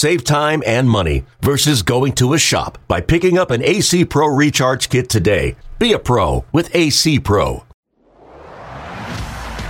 [0.00, 4.28] Save time and money versus going to a shop by picking up an AC Pro
[4.28, 5.56] Recharge Kit today.
[5.78, 7.64] Be a pro with AC Pro.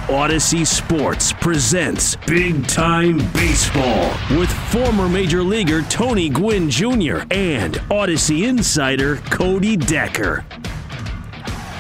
[0.08, 7.22] Odyssey Sports presents Big Time Baseball with former Major Leaguer Tony Gwynn Jr.
[7.32, 10.44] and Odyssey Insider Cody Decker.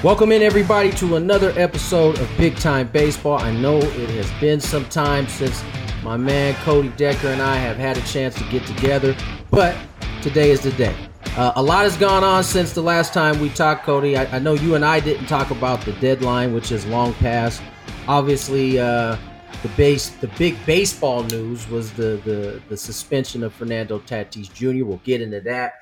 [0.02, 3.38] Welcome in, everybody, to another episode of Big Time Baseball.
[3.38, 5.62] I know it has been some time since
[6.02, 9.14] my man Cody Decker and I have had a chance to get together,
[9.50, 9.76] but
[10.22, 10.94] today is the day.
[11.36, 14.16] Uh, a lot has gone on since the last time we talked, Cody.
[14.16, 17.62] I, I, know you and I didn't talk about the deadline, which is long past.
[18.08, 19.16] Obviously, uh,
[19.62, 24.84] the base, the big baseball news was the the the suspension of Fernando Tatis Jr.
[24.84, 25.74] We'll get into that.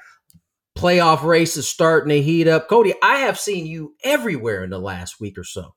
[0.77, 2.69] Playoff race is starting to heat up.
[2.69, 5.75] Cody, I have seen you everywhere in the last week or so.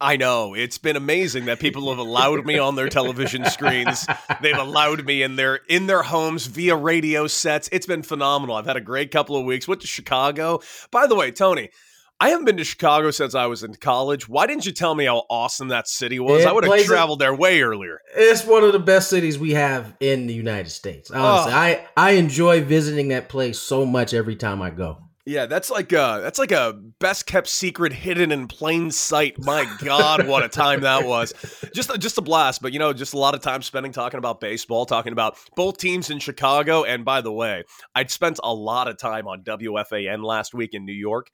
[0.00, 0.54] I know.
[0.54, 4.06] It's been amazing that people have allowed me on their television screens.
[4.40, 7.68] They've allowed me in their in their homes via radio sets.
[7.70, 8.56] It's been phenomenal.
[8.56, 9.68] I've had a great couple of weeks.
[9.68, 10.60] Went to Chicago.
[10.90, 11.70] By the way, Tony,
[12.18, 14.28] I haven't been to Chicago since I was in college.
[14.28, 16.42] Why didn't you tell me how awesome that city was?
[16.42, 18.00] It I would have traveled there way earlier.
[18.14, 21.10] It's one of the best cities we have in the United States.
[21.10, 21.56] Honestly, oh.
[21.56, 25.09] I I enjoy visiting that place so much every time I go.
[25.30, 29.38] Yeah, that's like a that's like a best kept secret hidden in plain sight.
[29.38, 31.32] My God, what a time that was!
[31.72, 32.60] Just just a blast.
[32.60, 35.78] But you know, just a lot of time spending talking about baseball, talking about both
[35.78, 36.82] teams in Chicago.
[36.82, 37.62] And by the way,
[37.94, 41.30] I'd spent a lot of time on WFAN last week in New York.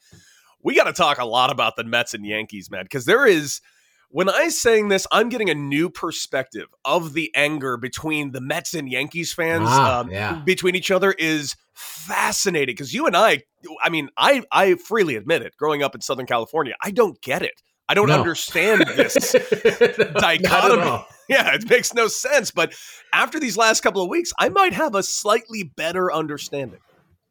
[0.63, 3.63] We got to talk a lot about the Mets and Yankees, man, because there is
[4.11, 8.75] when I'm saying this, I'm getting a new perspective of the anger between the Mets
[8.75, 10.43] and Yankees fans ah, um, yeah.
[10.45, 13.43] between each other is fascinating because you and I,
[13.83, 15.57] I mean, I I freely admit it.
[15.57, 17.63] Growing up in Southern California, I don't get it.
[17.89, 18.19] I don't no.
[18.19, 19.15] understand this
[20.15, 21.05] dichotomy.
[21.29, 22.53] Yeah, it makes no sense.
[22.53, 22.73] But
[23.13, 26.79] after these last couple of weeks, I might have a slightly better understanding.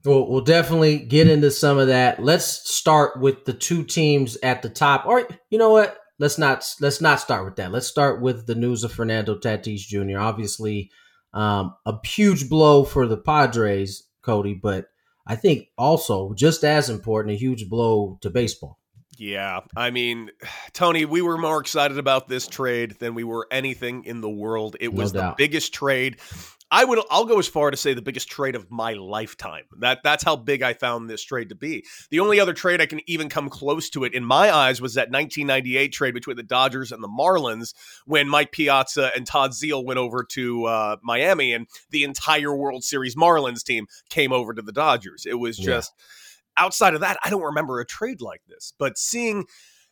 [0.03, 2.21] Well, we'll definitely get into some of that.
[2.21, 5.05] Let's start with the two teams at the top.
[5.05, 5.97] Or you know what?
[6.19, 7.71] Let's not let's not start with that.
[7.71, 10.19] Let's start with the news of Fernando Tatis Jr.
[10.19, 10.91] Obviously,
[11.33, 14.87] um, a huge blow for the Padres, Cody, but
[15.27, 18.79] I think also just as important, a huge blow to baseball.
[19.17, 20.31] Yeah, I mean,
[20.73, 24.75] Tony, we were more excited about this trade than we were anything in the world.
[24.79, 26.17] It was the biggest trade
[26.71, 29.65] I would I'll go as far to say the biggest trade of my lifetime.
[29.79, 31.85] That that's how big I found this trade to be.
[32.09, 34.95] The only other trade I can even come close to it in my eyes was
[34.95, 37.73] that 1998 trade between the Dodgers and the Marlins
[38.05, 42.83] when Mike Piazza and Todd Zeile went over to uh, Miami and the entire World
[42.83, 45.25] Series Marlins team came over to the Dodgers.
[45.25, 46.03] It was just yeah.
[46.57, 48.73] Outside of that, I don't remember a trade like this.
[48.77, 49.45] But seeing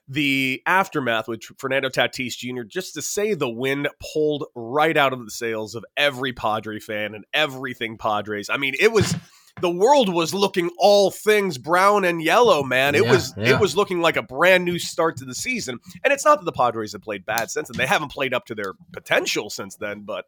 [0.08, 5.24] the aftermath with Fernando Tatis Jr., just to say the wind pulled right out of
[5.24, 8.50] the sails of every Padre fan and everything Padres.
[8.50, 9.16] I mean, it was
[9.62, 12.96] the world was looking all things brown and yellow, man.
[12.96, 13.56] It yeah, was yeah.
[13.56, 15.80] it was looking like a brand new start to the season.
[16.04, 18.46] And it's not that the Padres have played bad since and They haven't played up
[18.48, 20.26] to their potential since then, but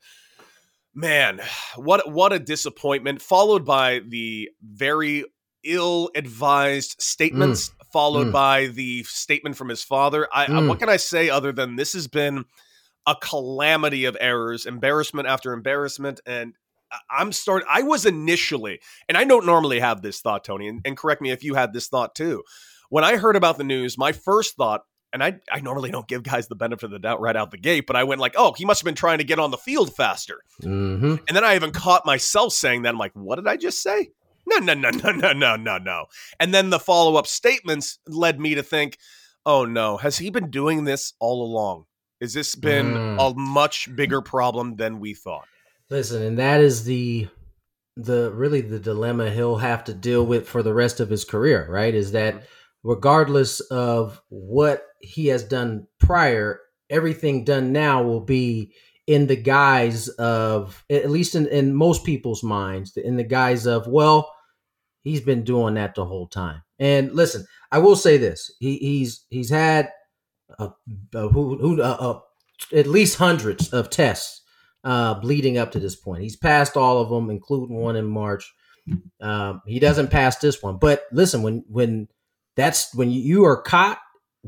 [0.93, 1.41] man,
[1.75, 5.25] what what a disappointment followed by the very
[5.65, 8.31] ill-advised statements mm followed mm.
[8.33, 10.27] by the statement from his father.
[10.33, 10.63] I, mm.
[10.63, 12.43] I, what can I say other than this has been
[13.07, 16.55] a calamity of errors, embarrassment after embarrassment, and
[17.09, 17.67] I'm starting.
[17.71, 21.31] I was initially, and I don't normally have this thought, Tony, and, and correct me
[21.31, 22.43] if you had this thought too.
[22.89, 24.83] When I heard about the news, my first thought
[25.13, 27.57] and I I normally don't give guys the benefit of the doubt right out the
[27.57, 29.57] gate, but I went like, oh, he must have been trying to get on the
[29.57, 30.41] field faster.
[30.61, 31.15] Mm-hmm.
[31.27, 32.89] And then I even caught myself saying that.
[32.89, 34.09] I'm like, what did I just say?
[34.47, 36.05] No, no, no, no, no, no, no, no.
[36.39, 38.97] And then the follow up statements led me to think,
[39.45, 41.85] oh no, has he been doing this all along?
[42.21, 43.17] Has this been mm.
[43.19, 45.47] a much bigger problem than we thought?
[45.89, 47.27] Listen, and that is the
[47.97, 51.67] the really the dilemma he'll have to deal with for the rest of his career,
[51.69, 51.93] right?
[51.93, 52.45] Is that mm-hmm.
[52.83, 56.59] regardless of what he has done prior,
[56.89, 58.73] everything done now will be
[59.07, 63.87] in the guise of at least in, in most people's minds, in the guise of,
[63.87, 64.34] well,
[65.05, 66.63] he's been doing that the whole time.
[66.77, 69.89] And listen, I will say this: he, he's he's had
[70.59, 70.71] a,
[71.13, 72.21] a, who, who, a,
[72.73, 74.41] at least hundreds of tests
[74.83, 76.23] uh, leading up to this point.
[76.23, 78.53] He's passed all of them, including one in March.
[79.21, 82.07] Um, he doesn't pass this one, but listen, when when
[82.57, 83.99] that's when you are caught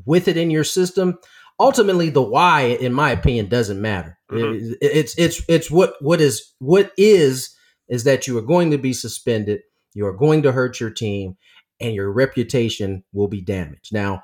[0.06, 1.18] with it in your system,
[1.60, 4.18] ultimately the why, in my opinion, doesn't matter.
[4.32, 4.74] Mm-hmm.
[4.74, 7.56] It, it's it's it's what what is what is
[7.90, 9.62] is that you are going to be suspended,
[9.98, 11.38] you are going to hurt your team,
[11.80, 13.92] and your reputation will be damaged.
[13.92, 14.24] Now,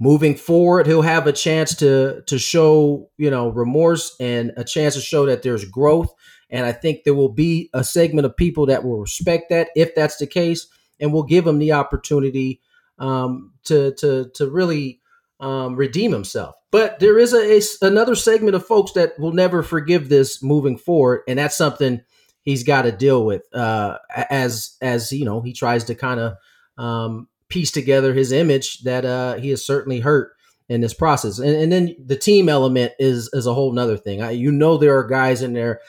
[0.00, 4.94] moving forward he'll have a chance to to show you know remorse and a chance
[4.94, 6.12] to show that there's growth
[6.48, 9.94] and i think there will be a segment of people that will respect that if
[9.94, 10.66] that's the case
[10.98, 12.60] and will give him the opportunity
[12.98, 15.00] um, to to to really
[15.38, 19.62] um, redeem himself but there is a, a, another segment of folks that will never
[19.62, 22.00] forgive this moving forward and that's something
[22.50, 23.98] he's got to deal with uh,
[24.28, 26.36] as as you know he tries to kind of
[26.76, 30.32] um, piece together his image that uh, he has certainly hurt
[30.70, 31.38] in this process.
[31.38, 34.22] And, and then the team element is is a whole nother thing.
[34.22, 35.80] I, you know, there are guys in there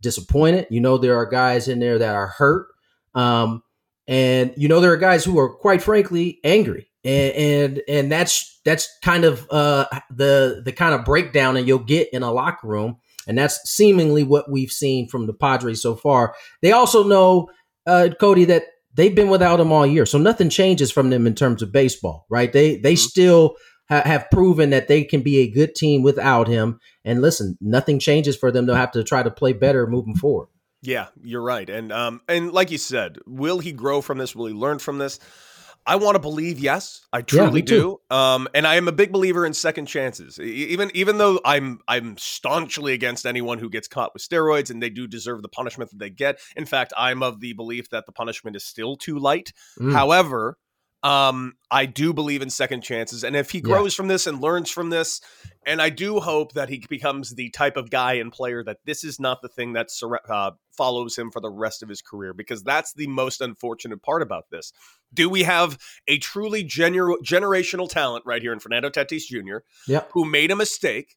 [0.00, 0.68] disappointed.
[0.70, 2.68] You know, there are guys in there that are hurt.
[3.14, 3.62] Um,
[4.06, 6.88] and you know, there are guys who are quite frankly angry.
[7.04, 11.78] And, and and that's that's kind of uh, the the kind of breakdown that you'll
[11.78, 12.98] get in a locker room,
[13.28, 16.34] and that's seemingly what we've seen from the Padres so far.
[16.62, 17.48] They also know,
[17.86, 18.64] uh, Cody, that
[18.94, 22.26] they've been without him all year, so nothing changes from them in terms of baseball,
[22.30, 22.52] right?
[22.52, 23.08] They they mm-hmm.
[23.08, 23.56] still
[23.88, 26.80] ha- have proven that they can be a good team without him.
[27.04, 28.66] And listen, nothing changes for them.
[28.66, 30.48] They'll have to try to play better moving forward.
[30.80, 34.34] Yeah, you're right, and um, and like you said, will he grow from this?
[34.34, 35.18] Will he learn from this?
[35.88, 38.00] I want to believe yes, I truly yeah, do.
[38.10, 40.38] Um, and I am a big believer in second chances.
[40.38, 44.90] Even even though I'm I'm staunchly against anyone who gets caught with steroids, and they
[44.90, 46.40] do deserve the punishment that they get.
[46.56, 49.54] In fact, I'm of the belief that the punishment is still too light.
[49.80, 49.94] Mm.
[49.94, 50.58] However,
[51.02, 53.96] um, I do believe in second chances, and if he grows yeah.
[53.96, 55.20] from this and learns from this,
[55.64, 59.04] and I do hope that he becomes the type of guy and player that this
[59.04, 59.88] is not the thing that
[60.28, 64.22] uh, follows him for the rest of his career, because that's the most unfortunate part
[64.22, 64.72] about this.
[65.14, 65.78] Do we have
[66.08, 70.10] a truly gener- generational talent right here in Fernando Tatis Jr., yep.
[70.12, 71.16] who made a mistake?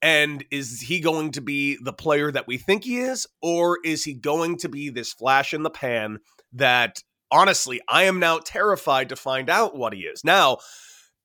[0.00, 4.04] And is he going to be the player that we think he is, or is
[4.04, 6.18] he going to be this flash in the pan
[6.52, 10.24] that honestly, I am now terrified to find out what he is.
[10.24, 10.58] Now,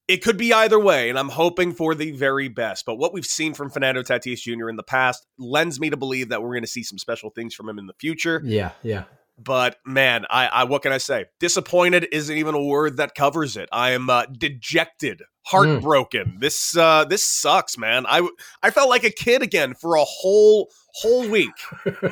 [0.08, 2.86] it could be either way, and I'm hoping for the very best.
[2.86, 4.70] But what we've seen from Fernando Tatis Jr.
[4.70, 7.54] in the past lends me to believe that we're going to see some special things
[7.54, 8.42] from him in the future.
[8.44, 9.06] Yeah, yeah.
[9.38, 11.26] But man, I, I what can I say?
[11.40, 13.68] Disappointed isn't even a word that covers it.
[13.72, 15.24] I am uh, dejected, mm.
[15.46, 16.34] heartbroken.
[16.36, 16.40] Mm.
[16.40, 18.06] This uh, this sucks, man.
[18.08, 18.28] I
[18.62, 21.52] I felt like a kid again for a whole whole week,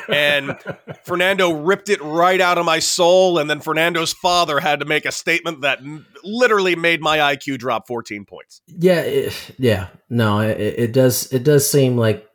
[0.10, 0.58] and
[1.06, 3.38] Fernando ripped it right out of my soul.
[3.38, 5.80] And then Fernando's father had to make a statement that
[6.24, 8.62] literally made my IQ drop 14 points.
[8.68, 11.32] Yeah, it, yeah, no, it, it does.
[11.32, 12.28] It does seem like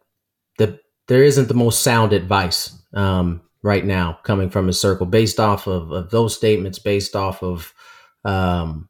[0.58, 0.78] the
[1.08, 2.72] there isn't the most sound advice.
[2.94, 7.42] Um, right now coming from his circle based off of, of those statements, based off
[7.42, 7.74] of
[8.24, 8.88] um,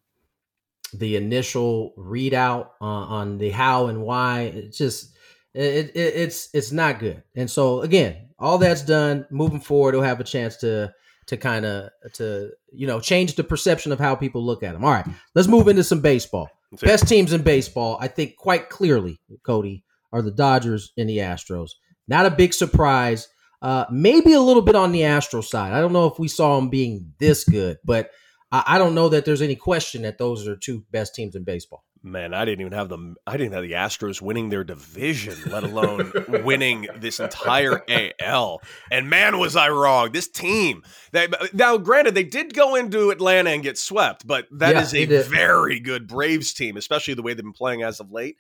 [0.93, 4.43] the initial readout on, on the how and why.
[4.43, 5.17] It's just
[5.55, 7.23] it, it, it's it's not good.
[7.35, 9.27] And so again, all that's done.
[9.31, 10.93] Moving forward, he'll have a chance to
[11.29, 14.85] to kind of to you know change the perception of how people look at him.
[14.85, 16.51] All right, let's move into some baseball.
[16.83, 21.71] Best teams in baseball, I think, quite clearly, Cody, are the Dodgers and the Astros.
[22.09, 23.29] Not a big surprise.
[23.67, 25.73] Uh, maybe a little bit on the Astro side.
[25.73, 28.13] I don't know if we saw them being this good, but
[28.53, 31.43] I, I don't know that there's any question that those are two best teams in
[31.43, 31.83] baseball.
[32.01, 35.65] Man, I didn't even have the I didn't have the Astros winning their division, let
[35.65, 36.13] alone
[36.45, 37.83] winning this entire
[38.21, 38.63] AL.
[38.93, 40.13] And man, was I wrong.
[40.13, 40.85] This team.
[41.11, 44.95] They, now, granted, they did go into Atlanta and get swept, but that yeah, is
[44.95, 48.37] a very good Braves team, especially the way they've been playing as of late.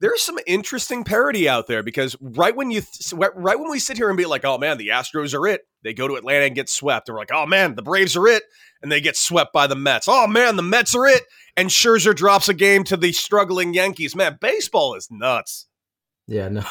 [0.00, 3.98] There's some interesting parity out there because right when you th- right when we sit
[3.98, 6.54] here and be like, oh man, the Astros are it, they go to Atlanta and
[6.54, 7.08] get swept.
[7.08, 8.42] We're like, oh man, the Braves are it,
[8.82, 10.06] and they get swept by the Mets.
[10.08, 11.24] Oh man, the Mets are it,
[11.56, 14.16] and Scherzer drops a game to the struggling Yankees.
[14.16, 15.66] Man, baseball is nuts.
[16.26, 16.64] Yeah, no,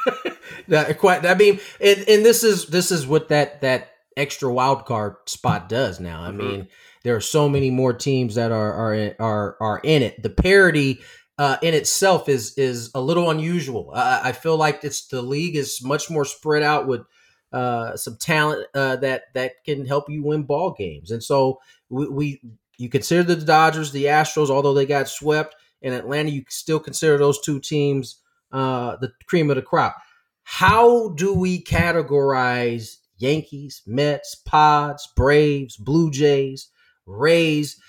[0.68, 1.24] that quite.
[1.24, 5.68] I mean, and, and this is this is what that that extra wild card spot
[5.68, 6.24] does now.
[6.24, 6.38] I mm-hmm.
[6.38, 6.68] mean,
[7.04, 10.22] there are so many more teams that are are are are in it.
[10.22, 11.00] The parity
[11.38, 13.92] uh, in itself is is a little unusual.
[13.94, 17.02] Uh, I feel like it's the league is much more spread out with
[17.52, 21.10] uh, some talent uh, that that can help you win ball games.
[21.10, 22.40] And so we, we
[22.76, 27.18] you consider the Dodgers, the Astros, although they got swept in Atlanta, you still consider
[27.18, 28.20] those two teams
[28.52, 29.96] uh, the cream of the crop.
[30.42, 36.68] How do we categorize Yankees, Mets, Pods, Braves, Blue Jays,
[37.06, 37.80] Rays?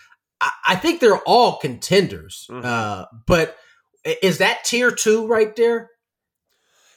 [0.42, 2.48] I think they're all contenders.
[2.50, 2.66] Mm-hmm.
[2.66, 3.58] Uh, but
[4.06, 5.90] is that tier two right there?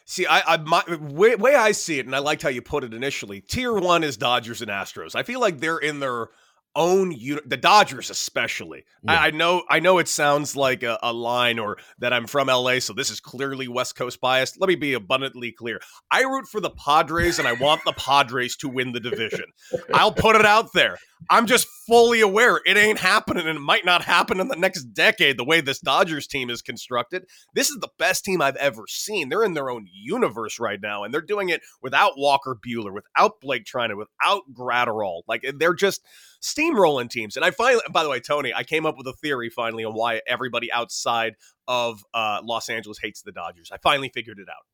[0.04, 2.84] See, I, I my way, way I see it, and I liked how you put
[2.84, 3.40] it initially.
[3.40, 5.14] Tier one is Dodgers and Astros.
[5.14, 6.28] I feel like they're in their
[6.74, 8.84] own unit, the Dodgers especially.
[9.02, 9.12] Yeah.
[9.12, 12.48] I, I, know, I know it sounds like a, a, line or that I'm from
[12.48, 14.60] LA, so this is clearly West Coast biased.
[14.60, 15.80] Let me be abundantly clear.
[16.10, 19.44] I root for the Padres, and I want the Padres to win the division.
[19.92, 20.98] I'll put it out there.
[21.30, 24.84] I'm just fully aware it ain't happening, and it might not happen in the next
[24.84, 25.38] decade.
[25.38, 27.24] The way this Dodgers team is constructed,
[27.54, 29.28] this is the best team I've ever seen.
[29.28, 33.40] They're in their own universe right now, and they're doing it without Walker Buehler, without
[33.40, 35.22] Blake Treinen, without Graterol.
[35.26, 36.04] Like they're just
[36.42, 37.36] steamrolling teams.
[37.36, 39.94] And I finally, by the way, Tony, I came up with a theory finally on
[39.94, 41.34] why everybody outside
[41.68, 43.70] of uh, Los Angeles hates the Dodgers.
[43.72, 44.64] I finally figured it out.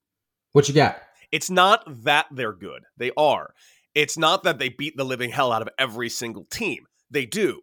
[0.52, 1.00] What you got?
[1.30, 2.84] It's not that they're good.
[2.96, 3.52] They are.
[3.98, 6.86] It's not that they beat the living hell out of every single team.
[7.10, 7.60] They do.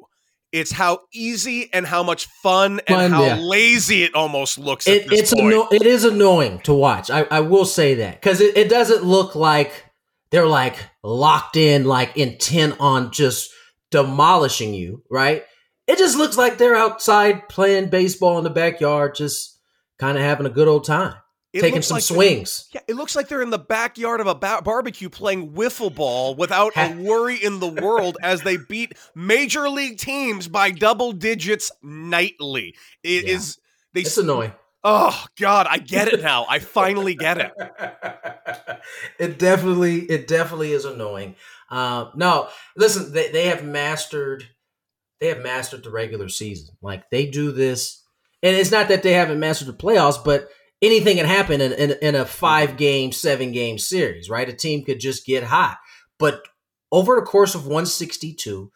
[0.52, 3.36] It's how easy and how much fun, fun and how yeah.
[3.38, 4.86] lazy it almost looks.
[4.86, 7.10] It, it's anno- it is annoying to watch.
[7.10, 9.86] I, I will say that because it, it doesn't look like
[10.30, 13.50] they're like locked in, like intent on just
[13.90, 15.46] demolishing you, right?
[15.88, 19.58] It just looks like they're outside playing baseball in the backyard, just
[20.00, 21.16] kind of having a good old time.
[21.56, 22.68] It taking some like swings.
[22.74, 26.36] Yeah, it looks like they're in the backyard of a ba- barbecue playing wiffle ball
[26.36, 31.72] without a worry in the world as they beat major league teams by double digits
[31.82, 32.76] nightly.
[33.04, 33.36] It yeah.
[33.36, 33.58] is
[33.94, 34.02] they.
[34.02, 34.52] It's annoying.
[34.84, 36.46] Oh God, I get it now.
[36.48, 37.52] I finally get it.
[39.20, 41.36] it definitely, it definitely is annoying.
[41.72, 44.46] Uh, no, listen, they, they have mastered
[45.20, 46.76] they have mastered the regular season.
[46.82, 48.04] Like they do this,
[48.44, 50.50] and it's not that they haven't mastered the playoffs, but
[50.82, 54.50] anything can happen in, in, in a five game, seven game series, right?
[54.50, 55.78] A team could just get hot.
[56.20, 56.44] But
[56.92, 58.72] over the course of 162,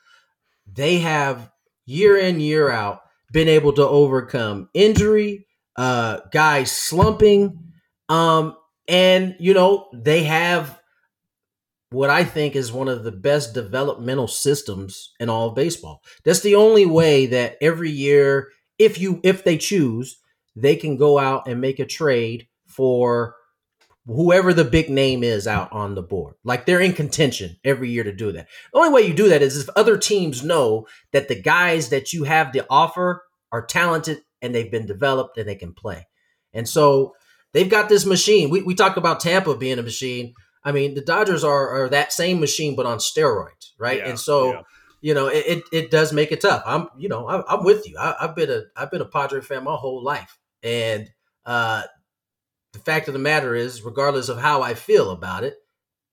[0.71, 1.51] they have
[1.85, 3.01] year in, year out
[3.31, 7.71] been able to overcome injury, uh, guys slumping,
[8.09, 8.55] um,
[8.87, 10.79] and you know, they have
[11.91, 16.01] what I think is one of the best developmental systems in all of baseball.
[16.23, 20.19] That's the only way that every year, if you if they choose,
[20.55, 23.35] they can go out and make a trade for
[24.05, 26.35] whoever the big name is out on the board.
[26.43, 28.47] Like they're in contention every year to do that.
[28.73, 32.11] The only way you do that is if other teams know that the guys that
[32.13, 36.07] you have to offer are talented and they've been developed and they can play.
[36.53, 37.13] And so
[37.53, 38.49] they've got this machine.
[38.49, 40.33] We, we talk about Tampa being a machine.
[40.63, 43.99] I mean, the Dodgers are, are that same machine, but on steroids, right?
[43.99, 44.61] Yeah, and so, yeah.
[45.01, 46.63] you know, it, it, it, does make it tough.
[46.65, 47.95] I'm, you know, I, am with you.
[47.97, 51.09] I, have been a I've been a Padre fan my whole life, and
[51.45, 51.83] uh,
[52.73, 55.55] the fact of the matter is, regardless of how I feel about it,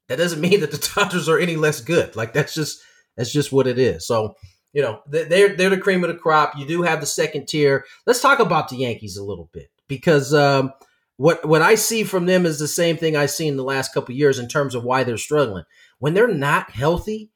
[0.08, 2.16] that doesn't mean that the Dodgers are any less good.
[2.16, 2.80] Like that's just
[3.16, 4.06] that's just what it is.
[4.06, 4.34] So,
[4.72, 6.56] you know, they're they're the cream of the crop.
[6.56, 7.84] You do have the second tier.
[8.06, 10.34] Let's talk about the Yankees a little bit because.
[10.34, 10.72] Um,
[11.18, 14.14] what what I see from them is the same thing I've seen the last couple
[14.14, 15.64] years in terms of why they're struggling.
[15.98, 17.30] When they're not healthy,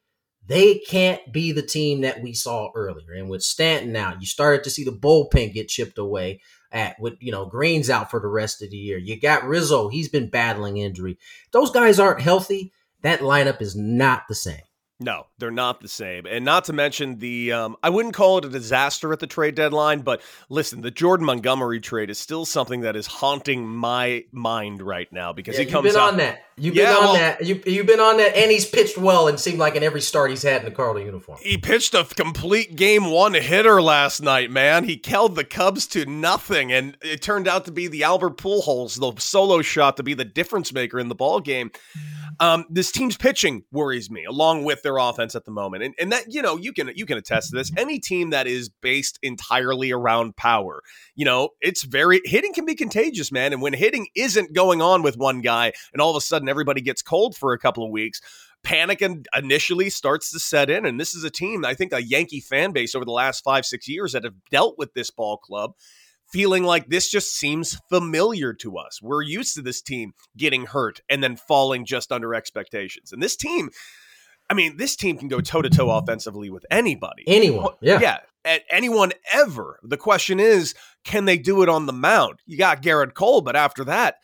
[0.47, 3.13] they can't be the team that we saw earlier.
[3.17, 6.41] And with Stanton now, you started to see the bullpen get chipped away
[6.73, 8.99] at with you know Green's out for the rest of the year.
[8.99, 11.19] You got Rizzo, he's been battling injury.
[11.53, 12.73] Those guys aren't healthy.
[13.03, 14.61] That lineup is not the same.
[15.03, 16.27] No, they're not the same.
[16.27, 19.55] And not to mention the um, I wouldn't call it a disaster at the trade
[19.55, 24.83] deadline, but listen, the Jordan Montgomery trade is still something that is haunting my mind
[24.83, 26.45] right now because yeah, he comes you've been out, on that.
[26.59, 27.47] You've yeah, been on well, that.
[27.47, 30.29] You, you've been on that, and he's pitched well and seemed like in every start
[30.29, 31.39] he's had in the Cardinal uniform.
[31.41, 34.85] He pitched a complete game one hitter last night, man.
[34.85, 39.01] He killed the Cubs to nothing, and it turned out to be the Albert Pujols,
[39.01, 41.71] the solo shot, to be the difference maker in the ball game.
[42.41, 45.83] Um, this team's pitching worries me, along with their their offense at the moment.
[45.83, 47.73] And, and that, you know, you can you can attest to this.
[47.77, 50.83] Any team that is based entirely around power,
[51.15, 53.53] you know, it's very hitting can be contagious, man.
[53.53, 56.81] And when hitting isn't going on with one guy and all of a sudden everybody
[56.81, 58.21] gets cold for a couple of weeks,
[58.63, 60.85] panic and initially starts to set in.
[60.85, 63.65] And this is a team, I think, a Yankee fan base over the last five,
[63.65, 65.73] six years that have dealt with this ball club
[66.31, 69.03] feeling like this just seems familiar to us.
[69.03, 73.13] We're used to this team getting hurt and then falling just under expectations.
[73.13, 73.71] And this team,
[74.51, 77.23] I mean, this team can go toe to toe offensively with anybody.
[77.27, 77.75] Anyone.
[77.81, 78.01] Yeah.
[78.01, 78.19] Yeah.
[78.45, 79.79] At anyone ever.
[79.85, 82.41] The question is, can they do it on the mound?
[82.47, 84.17] You got Gerrit Cole, but after that,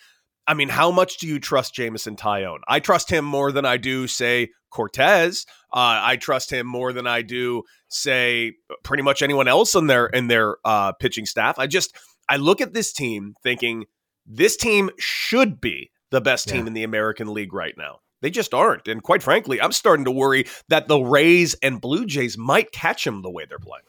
[0.49, 2.59] I mean, how much do you trust Jameson Taillon?
[2.66, 5.45] I trust him more than I do, say, Cortes.
[5.73, 10.06] Uh, I trust him more than I do, say, pretty much anyone else in their
[10.06, 11.59] in their uh, pitching staff.
[11.59, 11.97] I just
[12.28, 13.85] I look at this team thinking
[14.25, 18.00] this team should be the best team in the American League right now.
[18.23, 22.06] They just aren't, and quite frankly, I'm starting to worry that the Rays and Blue
[22.06, 23.85] Jays might catch them the way they're playing.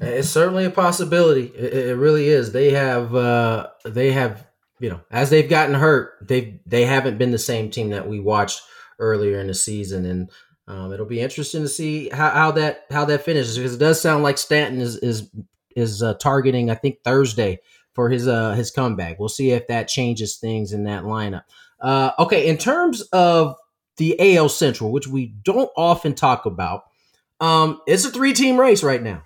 [0.00, 1.46] It's certainly a possibility.
[1.56, 2.52] It, it really is.
[2.52, 4.46] They have uh, they have
[4.80, 8.18] you know as they've gotten hurt, they they haven't been the same team that we
[8.18, 8.62] watched
[8.98, 10.30] earlier in the season, and
[10.68, 14.00] um, it'll be interesting to see how, how that how that finishes because it does
[14.00, 15.30] sound like Stanton is is
[15.76, 17.60] is uh, targeting I think Thursday
[17.94, 19.18] for his uh his comeback.
[19.18, 21.42] We'll see if that changes things in that lineup.
[21.80, 23.56] Uh, okay, in terms of
[23.96, 26.84] the AL Central, which we don't often talk about,
[27.40, 29.22] um, it's a three team race right now: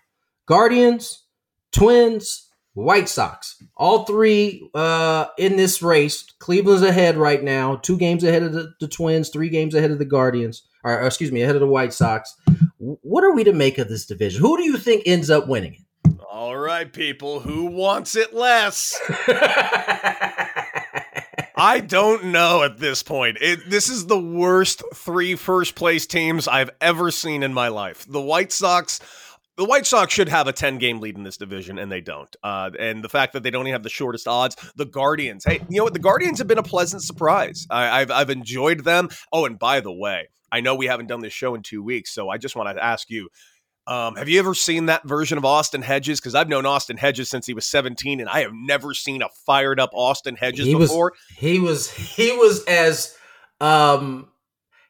[0.46, 1.24] Guardians,
[1.72, 2.46] Twins,
[2.76, 3.62] White Sox.
[3.74, 6.24] All three uh, in this race.
[6.38, 9.98] Cleveland's ahead right now, two games ahead of the, the Twins, three games ahead of
[9.98, 12.36] the Guardians, or, or, excuse me, ahead of the White Sox.
[12.78, 14.42] What are we to make of this division?
[14.42, 15.85] Who do you think ends up winning it?
[16.36, 17.40] All right, people.
[17.40, 19.00] Who wants it less?
[21.56, 23.38] I don't know at this point.
[23.40, 28.04] It, this is the worst three first place teams I've ever seen in my life.
[28.06, 29.00] The White Sox
[29.56, 32.36] the White Sox should have a 10 game lead in this division, and they don't.
[32.42, 35.60] Uh, and the fact that they don't even have the shortest odds, the Guardians, hey,
[35.70, 35.94] you know what?
[35.94, 37.66] The Guardians have been a pleasant surprise.
[37.70, 39.08] I, have I've enjoyed them.
[39.32, 42.12] Oh, and by the way, I know we haven't done this show in two weeks,
[42.12, 43.30] so I just want to ask you
[43.86, 46.20] um, have you ever seen that version of Austin Hedges?
[46.20, 49.28] Because I've known Austin Hedges since he was 17, and I have never seen a
[49.46, 51.12] fired up Austin Hedges he before.
[51.12, 53.16] Was, he was he was as
[53.60, 54.28] um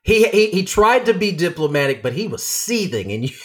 [0.02, 3.36] he, he he tried to be diplomatic, but he was seething, and you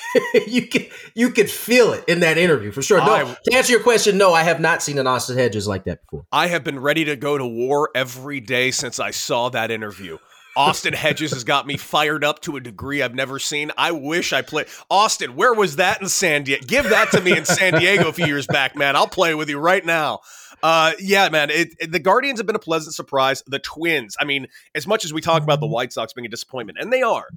[0.48, 3.00] you could you could feel it in that interview for sure.
[3.00, 5.84] No, I, to answer your question, no, I have not seen an Austin Hedges like
[5.86, 6.26] that before.
[6.32, 10.18] I have been ready to go to war every day since I saw that interview.
[10.56, 13.72] Austin Hedges has got me fired up to a degree I've never seen.
[13.78, 15.36] I wish I played Austin.
[15.36, 16.66] Where was that in San Diego?
[16.66, 18.96] Give that to me in San Diego a few years back, man.
[18.96, 20.20] I'll play with you right now.
[20.62, 21.50] Uh, yeah, man.
[21.50, 23.44] It, it, the Guardians have been a pleasant surprise.
[23.48, 24.16] The Twins.
[24.20, 26.92] I mean, as much as we talk about the White Sox being a disappointment, and
[26.92, 27.28] they are,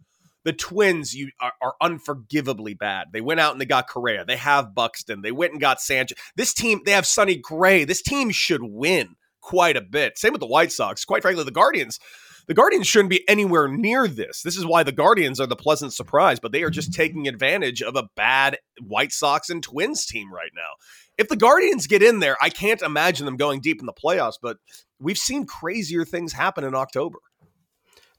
[0.45, 3.09] the Twins you are, are, unforgivably bad.
[3.13, 4.25] They went out and they got Correa.
[4.25, 5.23] They have Buxton.
[5.23, 6.19] They went and got Sanchez.
[6.37, 7.85] This team, they have Sonny Gray.
[7.85, 10.19] This team should win quite a bit.
[10.19, 11.05] Same with the White Sox.
[11.05, 11.99] Quite frankly, the Guardians.
[12.47, 14.43] The Guardians shouldn't be anywhere near this.
[14.43, 17.81] This is why the Guardians are the pleasant surprise, but they are just taking advantage
[17.83, 20.75] of a bad White Sox and Twins team right now
[21.19, 24.39] if the Guardians get in there, I can't imagine them going deep in the playoffs,
[24.41, 24.59] but
[24.99, 27.19] we've seen crazier things happen in October.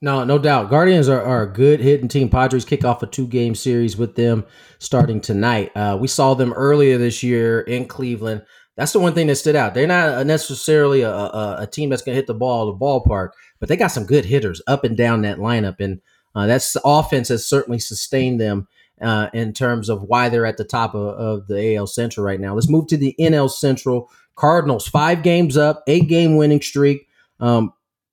[0.02, 0.70] No, no doubt.
[0.70, 2.28] Guardians are, are a good hitting team.
[2.28, 4.44] Padres kick off a two game series with them
[4.78, 5.72] starting tonight.
[5.74, 8.44] Uh, we saw them earlier this year in Cleveland.
[8.76, 9.72] That's the one thing that stood out.
[9.72, 13.30] They're not necessarily a, a, a team that's going to hit the ball the ballpark,
[13.58, 15.80] but they got some good hitters up and down that lineup.
[15.80, 16.00] And
[16.34, 18.68] uh, that's offense has certainly sustained them
[19.00, 22.40] uh, in terms of why they're at the top of, of, the AL Central right
[22.40, 22.54] now.
[22.54, 24.10] Let's move to the NL Central.
[24.34, 27.08] Cardinals, five games up, eight game winning streak.
[27.40, 27.72] Um,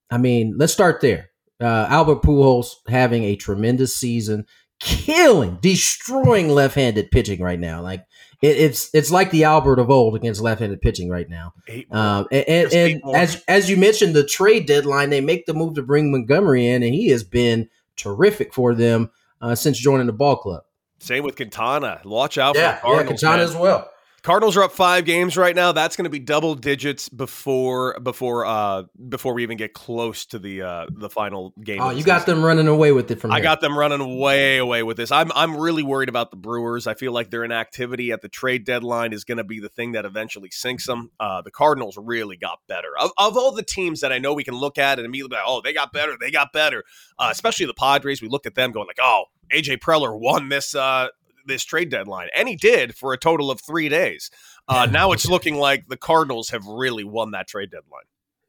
[0.10, 1.30] I mean, let's start there.
[1.60, 4.46] Uh, Albert Pujols having a tremendous season,
[4.80, 7.82] killing, destroying left-handed pitching right now.
[7.82, 8.06] Like
[8.44, 11.54] it, it's it's like the Albert of old against left-handed pitching right now.
[11.90, 15.76] Um, and, and, and as as you mentioned, the trade deadline, they make the move
[15.76, 19.10] to bring Montgomery in, and he has been terrific for them
[19.42, 20.64] uh, since joining the ball club.
[21.00, 22.02] Same with Quintana.
[22.04, 23.04] Watch out yeah, for Cardinals.
[23.04, 23.46] Yeah, Quintana man.
[23.46, 23.90] as well.
[24.24, 25.74] Cardinals are up five games right now.
[25.74, 30.40] That's going to be double digits before before uh before we even get close to
[30.40, 31.82] the uh the final game.
[31.82, 33.34] Oh, you got them running away with it from.
[33.34, 35.12] I got them running way away with this.
[35.12, 36.88] I'm I'm really worried about the Brewers.
[36.88, 39.92] I feel like their inactivity at the trade deadline is going to be the thing
[39.92, 41.12] that eventually sinks them.
[41.20, 42.98] Uh, the Cardinals really got better.
[42.98, 45.46] Of, of all the teams that I know we can look at and immediately, like,
[45.46, 46.16] oh, they got better.
[46.18, 46.86] They got better.
[47.20, 48.22] Uh, especially the Padres.
[48.22, 51.10] We looked at them going like, oh, AJ Preller won this uh,
[51.46, 54.30] this trade deadline, and he did for a total of three days.
[54.68, 58.04] Uh, now it's looking like the Cardinals have really won that trade deadline.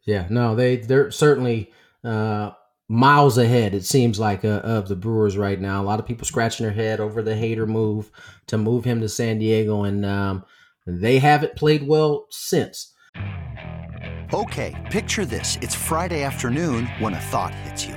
[0.04, 2.50] Yeah, no, they they're certainly uh,
[2.88, 3.74] miles ahead.
[3.74, 5.82] It seems like uh, of the Brewers right now.
[5.82, 8.10] A lot of people scratching their head over the Hader move
[8.46, 10.44] to move him to San Diego, and um,
[10.86, 12.92] they haven't played well since.
[14.32, 17.96] Okay, picture this: it's Friday afternoon when a thought hits you.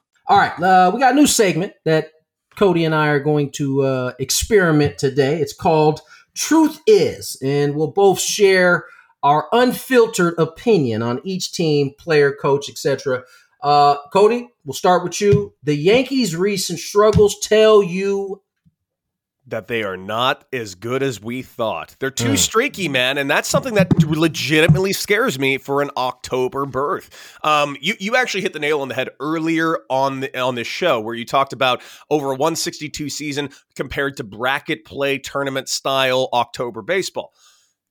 [0.31, 2.13] All right, uh, we got a new segment that
[2.55, 5.41] Cody and I are going to uh, experiment today.
[5.41, 5.99] It's called
[6.35, 8.85] Truth Is, and we'll both share
[9.23, 13.23] our unfiltered opinion on each team, player, coach, etc.
[13.61, 15.53] Uh, Cody, we'll start with you.
[15.63, 18.41] The Yankees' recent struggles tell you
[19.51, 21.95] that they are not as good as we thought.
[21.99, 22.37] They're too mm.
[22.37, 27.09] streaky, man, and that's something that legitimately scares me for an October birth.
[27.43, 30.67] Um, you you actually hit the nail on the head earlier on the, on this
[30.67, 36.29] show where you talked about over a 162 season compared to bracket play tournament style
[36.33, 37.33] October baseball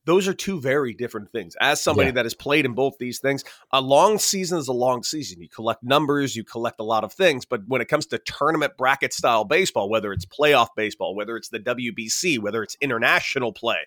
[0.06, 1.56] those are two very different things.
[1.60, 2.14] As somebody yeah.
[2.14, 5.40] that has played in both these things, a long season is a long season.
[5.40, 7.44] You collect numbers, you collect a lot of things.
[7.44, 11.48] But when it comes to tournament bracket style baseball, whether it's playoff baseball, whether it's
[11.48, 13.78] the WBC, whether it's international play,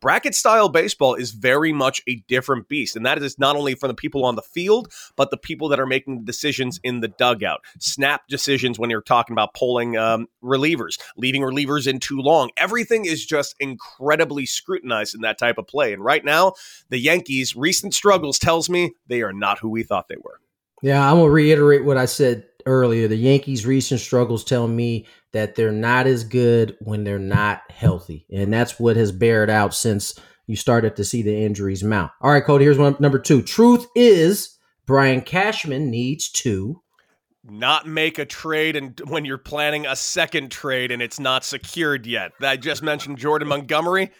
[0.00, 2.96] bracket style baseball is very much a different beast.
[2.96, 5.80] And that is not only for the people on the field, but the people that
[5.80, 7.60] are making decisions in the dugout.
[7.78, 12.50] Snap decisions when you're talking about pulling um, relievers, leaving relievers in too long.
[12.56, 15.92] Everything is just incredibly scrutinized in that type of play.
[15.92, 16.54] And right now,
[16.88, 20.40] the Yankees' recent struggles tells me they are not who we thought they were.
[20.82, 23.08] Yeah, I'm gonna reiterate what I said earlier.
[23.08, 28.26] The Yankees' recent struggles tell me that they're not as good when they're not healthy.
[28.30, 30.14] And that's what has bared out since
[30.46, 32.12] you started to see the injuries mount.
[32.20, 33.42] All right, Cody, here's one number two.
[33.42, 36.80] Truth is Brian Cashman needs to
[37.44, 42.06] not make a trade and when you're planning a second trade and it's not secured
[42.06, 42.32] yet.
[42.40, 44.10] I just mentioned Jordan Montgomery.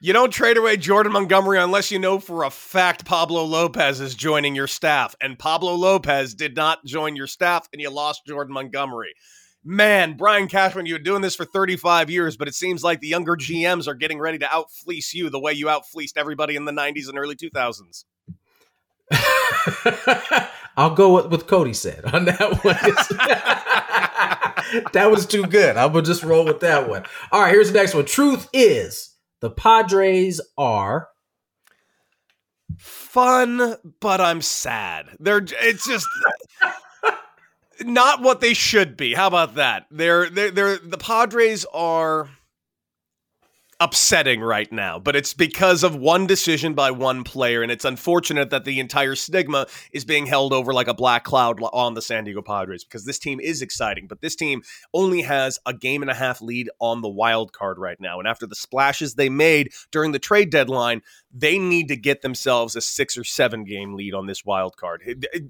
[0.00, 4.14] You don't trade away Jordan Montgomery unless you know for a fact Pablo Lopez is
[4.14, 5.14] joining your staff.
[5.20, 9.14] And Pablo Lopez did not join your staff, and you lost Jordan Montgomery
[9.64, 13.36] man, Brian Cashman, you're doing this for 35 years, but it seems like the younger
[13.36, 17.08] GMs are getting ready to outfleece you the way you outfleeced everybody in the 90s
[17.08, 18.04] and early 2000s.
[20.76, 22.74] I'll go with what Cody said on that one.
[24.92, 25.76] that was too good.
[25.76, 27.04] I will just roll with that one.
[27.32, 28.04] All right, here's the next one.
[28.04, 29.13] Truth is
[29.44, 31.08] the Padres are
[32.78, 35.08] fun, but I'm sad.
[35.20, 36.08] They're it's just
[37.82, 39.12] not what they should be.
[39.12, 39.84] How about that?
[39.90, 42.30] They're they're, they're the Padres are
[43.84, 48.48] upsetting right now, but it's because of one decision by one player, and it's unfortunate
[48.48, 52.24] that the entire stigma is being held over like a black cloud on the San
[52.24, 54.62] Diego Padres because this team is exciting, but this team
[54.94, 58.18] only has a game and a half lead on the wild card right now.
[58.18, 62.76] And after the splashes they made during the trade deadline, they need to get themselves
[62.76, 65.02] a six or seven game lead on this wild card.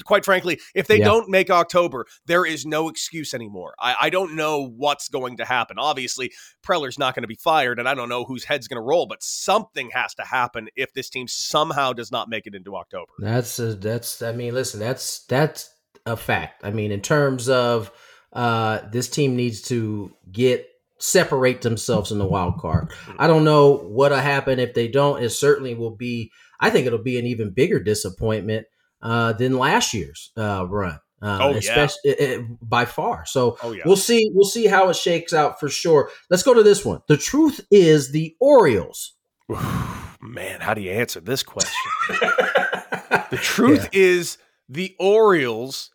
[0.04, 1.04] Quite frankly, if they yeah.
[1.04, 3.74] don't make October, there is no excuse anymore.
[3.78, 5.78] I, I don't know what's going to happen.
[5.78, 6.32] Obviously,
[6.64, 9.06] Preller's not going to be fired, and I don't know whose head's going to roll,
[9.06, 13.12] but something has to happen if this team somehow does not make it into October.
[13.18, 14.22] That's a, that's.
[14.22, 15.70] I mean, listen, that's that's
[16.06, 16.64] a fact.
[16.64, 17.90] I mean, in terms of
[18.32, 22.90] uh, this team needs to get separate themselves in the wild card.
[22.90, 23.16] Mm-hmm.
[23.18, 25.22] I don't know what'll happen if they don't.
[25.22, 26.30] It certainly will be.
[26.60, 28.66] I think it'll be an even bigger disappointment
[29.02, 30.98] uh, than last year's uh, run.
[31.24, 31.88] Uh, oh, yeah.
[32.04, 33.24] it, it, by far.
[33.24, 33.84] So oh, yeah.
[33.86, 34.30] we'll see.
[34.34, 36.10] We'll see how it shakes out for sure.
[36.28, 37.00] Let's go to this one.
[37.08, 39.14] The truth is, the Orioles.
[40.20, 41.72] Man, how do you answer this question?
[42.10, 44.00] the truth yeah.
[44.00, 45.90] is, the Orioles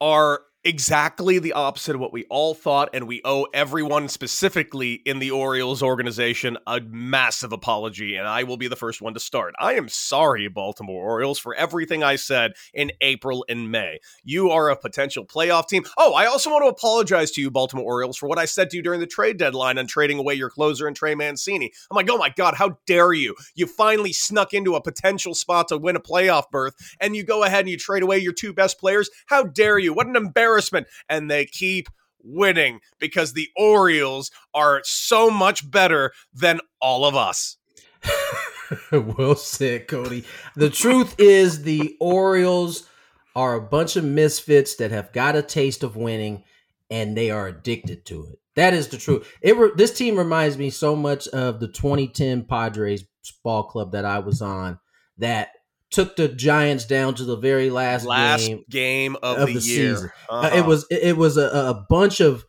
[0.00, 5.20] are exactly the opposite of what we all thought, and we owe everyone specifically in
[5.20, 9.54] the Orioles organization a massive apology, and I will be the first one to start.
[9.60, 14.00] I am sorry, Baltimore Orioles, for everything I said in April and May.
[14.24, 15.84] You are a potential playoff team.
[15.96, 18.76] Oh, I also want to apologize to you, Baltimore Orioles, for what I said to
[18.76, 21.72] you during the trade deadline on trading away your closer and Trey Mancini.
[21.92, 23.36] I'm like, oh my God, how dare you?
[23.54, 27.44] You finally snuck into a potential spot to win a playoff berth, and you go
[27.44, 29.08] ahead and you trade away your two best players.
[29.26, 29.94] How dare you?
[29.94, 30.86] What an embarrassment embarrassment.
[31.08, 31.88] And they keep
[32.22, 37.56] winning because the Orioles are so much better than all of us.
[38.92, 40.24] well said, Cody.
[40.54, 42.88] The truth is, the Orioles
[43.34, 46.42] are a bunch of misfits that have got a taste of winning
[46.90, 48.38] and they are addicted to it.
[48.54, 49.30] That is the truth.
[49.42, 53.04] It re- this team reminds me so much of the 2010 Padres
[53.44, 54.78] ball club that I was on
[55.18, 55.50] that
[55.90, 59.60] took the Giants down to the very last, last game, game of, of the, the
[59.60, 60.10] season.
[60.28, 60.48] Uh-huh.
[60.48, 62.44] Uh, it was it was a, a bunch of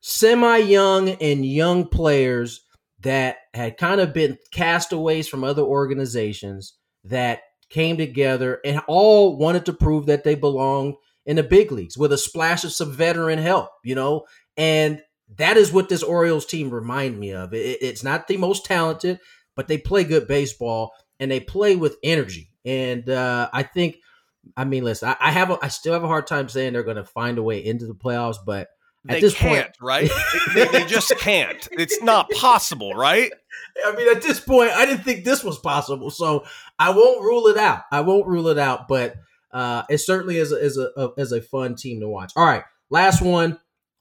[0.00, 2.64] semi young and young players
[3.00, 6.74] that had kind of been castaways from other organizations
[7.04, 11.96] that came together and all wanted to prove that they belonged in the big leagues
[11.96, 14.24] with a splash of some veteran help, you know,
[14.56, 15.00] and
[15.36, 17.54] that is what this Orioles team remind me of.
[17.54, 19.18] It, it's not the most talented,
[19.56, 22.51] but they play good baseball and they play with energy.
[22.64, 23.96] And uh, I think,
[24.56, 26.82] I mean, listen, I, I have, a, I still have a hard time saying they're
[26.82, 28.68] going to find a way into the playoffs, but
[29.08, 30.10] at they this can't, point, right?
[30.54, 31.68] they, they, just can't.
[31.72, 33.32] It's not possible, right?
[33.84, 36.44] I mean, at this point, I didn't think this was possible, so
[36.78, 37.82] I won't rule it out.
[37.90, 39.16] I won't rule it out, but
[39.52, 42.32] uh, it certainly is a, is a, a is a fun team to watch.
[42.36, 43.58] All right, last one.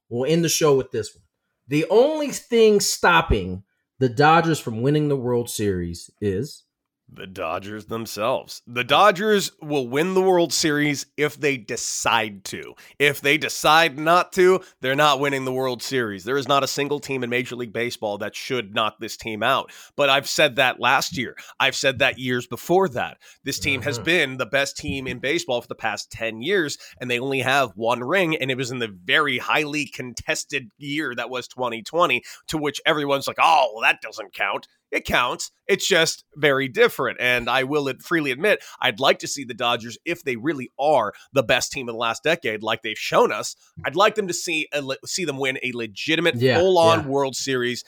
[0.09, 1.23] We'll end the show with this one.
[1.67, 3.63] The only thing stopping
[3.99, 6.63] the Dodgers from winning the World Series is
[7.11, 8.61] the Dodgers themselves.
[8.65, 12.73] The Dodgers will win the World Series if they decide to.
[12.99, 16.23] If they decide not to, they're not winning the World Series.
[16.23, 19.43] There is not a single team in Major League Baseball that should knock this team
[19.43, 19.71] out.
[19.95, 21.35] But I've said that last year.
[21.59, 23.17] I've said that years before that.
[23.43, 24.05] This team has mm-hmm.
[24.05, 27.71] been the best team in baseball for the past 10 years, and they only have
[27.75, 32.57] one ring, and it was in the very highly contested year that was 2020, to
[32.57, 35.51] which everyone's like, oh, well, that doesn't count it counts.
[35.67, 37.17] It's just very different.
[37.21, 41.13] And I will freely admit, I'd like to see the Dodgers, if they really are
[41.33, 44.33] the best team in the last decade, like they've shown us, I'd like them to
[44.33, 47.07] see a, see them win a legitimate yeah, full on yeah.
[47.07, 47.83] World Series.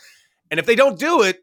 [0.49, 1.39] And if they don't do it,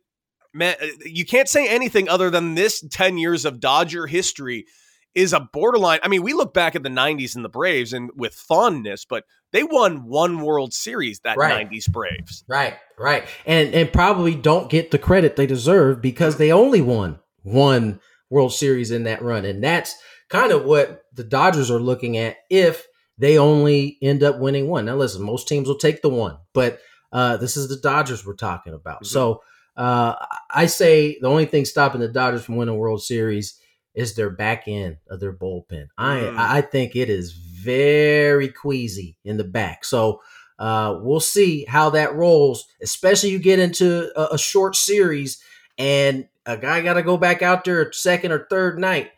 [0.55, 4.67] man, uh, you can't say anything other than this 10 years of Dodger history
[5.15, 6.01] is a borderline.
[6.03, 9.25] I mean, we look back at the 90s and the Braves and with fondness, but
[9.53, 11.69] they won one World Series that right.
[11.69, 12.45] 90s Braves.
[12.49, 13.25] Right, right.
[13.47, 18.53] And and probably don't get the credit they deserve because they only won one World
[18.53, 19.45] Series in that run.
[19.45, 19.97] And that's
[20.29, 22.87] kind of what the Dodgers are looking at if
[23.19, 24.87] they only end up winning one.
[24.87, 26.81] Now listen, most teams will take the one, but
[27.13, 29.03] uh, this is the Dodgers we're talking about.
[29.03, 29.07] Mm-hmm.
[29.07, 29.43] So
[29.77, 30.15] uh,
[30.51, 33.59] I say the only thing stopping the Dodgers from winning World Series
[33.95, 35.89] is their back end of their bullpen.
[35.99, 36.37] Mm.
[36.37, 39.85] I I think it is very queasy in the back.
[39.85, 40.21] So
[40.59, 42.67] uh, we'll see how that rolls.
[42.83, 45.43] Especially you get into a, a short series
[45.79, 49.11] and a guy got to go back out there second or third night.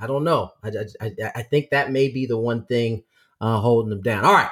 [0.00, 0.52] I don't know.
[0.62, 0.70] I,
[1.00, 3.02] I, I think that may be the one thing
[3.40, 4.24] uh, holding them down.
[4.24, 4.50] All right,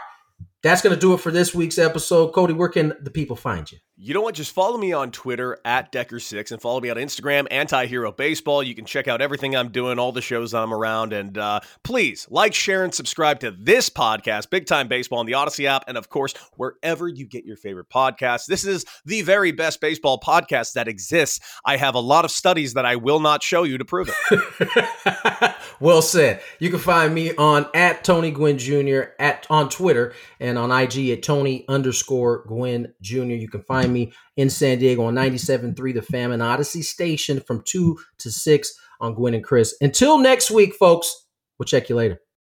[0.62, 2.32] that's going to do it for this week's episode.
[2.32, 3.78] Cody, where can the people find you?
[4.00, 4.36] You know what?
[4.36, 8.62] Just follow me on Twitter at Decker6 and follow me on Instagram, Anti Hero Baseball.
[8.62, 11.12] You can check out everything I'm doing, all the shows I'm around.
[11.12, 15.34] And uh, please like, share, and subscribe to this podcast, Big Time Baseball, on the
[15.34, 15.82] Odyssey app.
[15.88, 18.46] And of course, wherever you get your favorite podcasts.
[18.46, 21.40] This is the very best baseball podcast that exists.
[21.64, 25.54] I have a lot of studies that I will not show you to prove it.
[25.80, 26.40] well said.
[26.60, 29.10] You can find me on at Tony Gwynn Jr.
[29.18, 33.24] at on Twitter and on IG at Tony underscore Gwynn Jr.
[33.24, 37.62] You can find me in San Diego on 97.3 The Fan and Audacy Station from
[37.62, 39.76] 2 to 6 on Gwynn and Chris.
[39.80, 41.26] Until next week, folks,
[41.58, 42.20] we'll check you later.